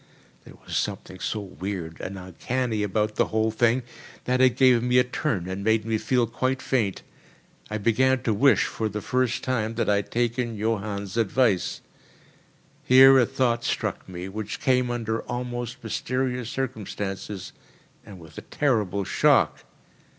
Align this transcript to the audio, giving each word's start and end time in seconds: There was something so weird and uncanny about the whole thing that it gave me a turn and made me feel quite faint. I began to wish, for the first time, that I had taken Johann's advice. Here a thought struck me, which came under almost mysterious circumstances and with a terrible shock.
There 0.45 0.55
was 0.65 0.75
something 0.75 1.19
so 1.19 1.41
weird 1.41 1.99
and 2.01 2.17
uncanny 2.17 2.81
about 2.81 3.17
the 3.17 3.27
whole 3.27 3.51
thing 3.51 3.83
that 4.25 4.41
it 4.41 4.57
gave 4.57 4.81
me 4.81 4.97
a 4.97 5.03
turn 5.03 5.47
and 5.47 5.63
made 5.63 5.85
me 5.85 5.99
feel 5.99 6.25
quite 6.25 6.59
faint. 6.59 7.03
I 7.69 7.77
began 7.77 8.23
to 8.23 8.33
wish, 8.33 8.63
for 8.63 8.89
the 8.89 8.99
first 9.03 9.43
time, 9.43 9.75
that 9.75 9.87
I 9.91 9.97
had 9.97 10.09
taken 10.09 10.57
Johann's 10.57 11.17
advice. 11.17 11.81
Here 12.83 13.19
a 13.19 13.27
thought 13.27 13.63
struck 13.63 14.09
me, 14.09 14.27
which 14.27 14.59
came 14.59 14.89
under 14.89 15.21
almost 15.25 15.83
mysterious 15.83 16.49
circumstances 16.49 17.53
and 18.03 18.17
with 18.19 18.39
a 18.39 18.41
terrible 18.41 19.03
shock. 19.03 19.65